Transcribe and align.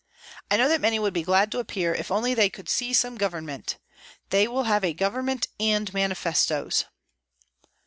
I 0.49 0.57
know 0.57 0.67
that 0.67 0.81
many 0.81 0.97
would 0.97 1.13
be 1.13 1.21
glad 1.21 1.51
to 1.51 1.59
appear, 1.59 1.93
if 1.93 2.09
only 2.09 2.33
they 2.33 2.49
could 2.49 2.67
see 2.67 2.91
some 2.91 3.17
government. 3.17 3.77
They 4.31 4.47
will 4.47 4.63
have 4.63 4.83
a 4.83 4.93
government 4.93 5.45
and 5.59 5.93
manifestoes." 5.93 6.85